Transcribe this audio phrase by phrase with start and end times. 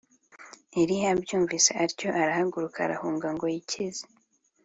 [0.79, 4.03] Eliya abyumvise atyo arahaguruka arahunga ngo yikize